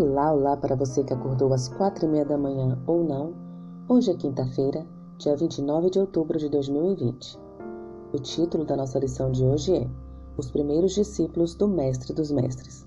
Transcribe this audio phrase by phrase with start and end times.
[0.00, 3.34] Olá, olá para você que acordou às quatro e meia da manhã ou não.
[3.88, 4.86] Hoje é quinta-feira,
[5.18, 7.36] dia 29 de outubro de 2020.
[8.12, 9.88] O título da nossa lição de hoje é
[10.36, 12.86] Os Primeiros Discípulos do Mestre dos Mestres.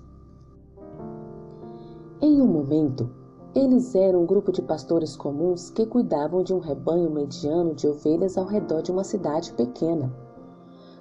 [2.18, 3.10] Em um momento,
[3.54, 8.38] eles eram um grupo de pastores comuns que cuidavam de um rebanho mediano de ovelhas
[8.38, 10.10] ao redor de uma cidade pequena.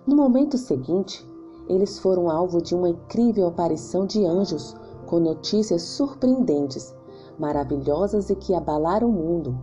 [0.05, 1.25] No momento seguinte,
[1.69, 4.75] eles foram alvo de uma incrível aparição de anjos
[5.11, 6.95] com notícias surpreendentes,
[7.37, 9.59] maravilhosas e que abalaram o mundo.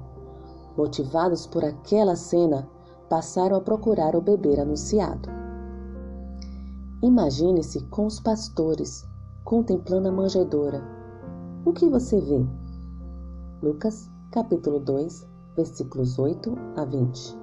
[0.77, 2.69] Motivados por aquela cena,
[3.09, 5.31] passaram a procurar o bebê anunciado.
[7.03, 9.09] Imagine-se com os pastores,
[9.43, 10.83] contemplando a manjedoura.
[11.65, 12.45] O que você vê?
[13.63, 17.39] Lucas, capítulo 2, versículos 8 a 20.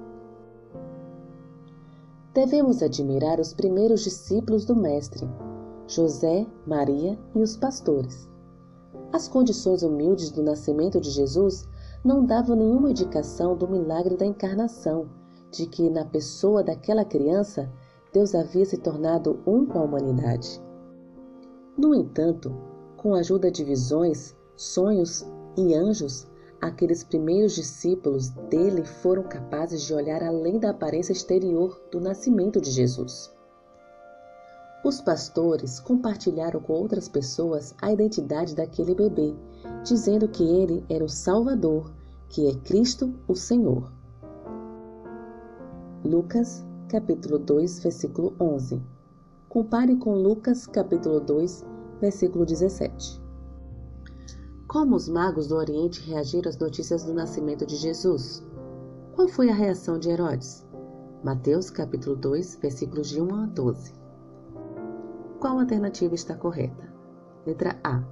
[2.32, 5.28] Devemos admirar os primeiros discípulos do Mestre,
[5.86, 8.28] José, Maria e os pastores.
[9.12, 11.68] As condições humildes do nascimento de Jesus
[12.04, 15.08] não davam nenhuma indicação do milagre da encarnação,
[15.50, 17.70] de que na pessoa daquela criança
[18.12, 20.60] Deus havia se tornado um com a humanidade.
[21.76, 22.54] No entanto,
[22.96, 25.24] com a ajuda de visões, sonhos
[25.56, 26.26] e anjos,
[26.60, 32.70] aqueles primeiros discípulos dele foram capazes de olhar além da aparência exterior do nascimento de
[32.70, 33.35] Jesus.
[34.86, 39.34] Os pastores compartilharam com outras pessoas a identidade daquele bebê,
[39.82, 41.92] dizendo que ele era o Salvador,
[42.28, 43.92] que é Cristo, o Senhor.
[46.04, 48.80] Lucas, capítulo 2, versículo 11.
[49.48, 51.66] Compare com Lucas, capítulo 2,
[52.00, 53.20] versículo 17.
[54.68, 58.40] Como os magos do Oriente reagiram às notícias do nascimento de Jesus?
[59.16, 60.64] Qual foi a reação de Herodes?
[61.24, 63.95] Mateus, capítulo 2, versículos de 1 a 12.
[65.46, 66.92] Qual alternativa está correta?
[67.46, 68.02] Letra A.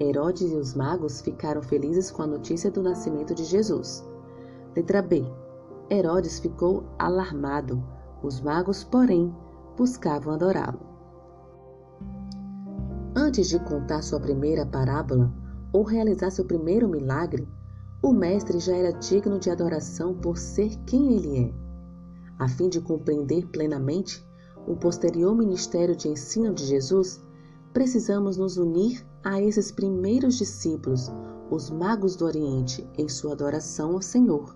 [0.00, 4.02] Herodes e os magos ficaram felizes com a notícia do nascimento de Jesus.
[4.74, 5.22] Letra B.
[5.90, 7.84] Herodes ficou alarmado.
[8.22, 9.36] Os magos, porém,
[9.76, 10.80] buscavam adorá-lo.
[13.14, 15.30] Antes de contar sua primeira parábola
[15.74, 17.46] ou realizar seu primeiro milagre,
[18.02, 21.54] o mestre já era digno de adoração por ser quem ele é.
[22.38, 24.26] A fim de compreender plenamente
[24.68, 27.20] o posterior ministério de ensino de Jesus,
[27.72, 31.10] precisamos nos unir a esses primeiros discípulos,
[31.50, 34.54] os magos do Oriente, em sua adoração ao Senhor.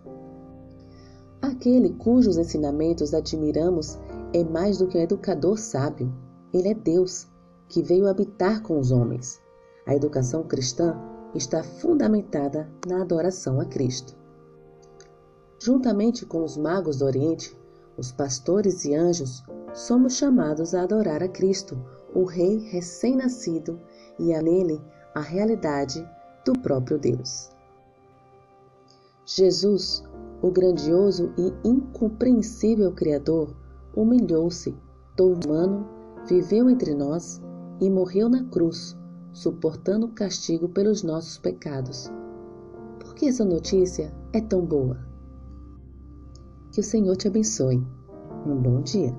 [1.40, 3.98] Aquele cujos ensinamentos admiramos
[4.34, 6.12] é mais do que um educador sábio.
[6.52, 7.26] Ele é Deus,
[7.66, 9.40] que veio habitar com os homens.
[9.86, 10.94] A educação cristã
[11.34, 14.14] está fundamentada na adoração a Cristo.
[15.58, 17.56] Juntamente com os magos do Oriente,
[17.96, 21.78] os pastores e anjos somos chamados a adorar a Cristo,
[22.14, 23.80] o Rei recém-nascido,
[24.18, 24.80] e a nele
[25.14, 26.06] a realidade
[26.44, 27.50] do próprio Deus.
[29.24, 30.02] Jesus,
[30.42, 33.54] o grandioso e incompreensível Criador,
[33.94, 34.74] humilhou-se,
[35.20, 35.86] humano,
[36.26, 37.40] viveu entre nós
[37.80, 38.98] e morreu na cruz,
[39.32, 42.10] suportando o castigo pelos nossos pecados.
[42.98, 44.98] Por que essa notícia é tão boa?
[46.72, 47.86] Que o Senhor te abençoe.
[48.46, 49.14] Um bom dia.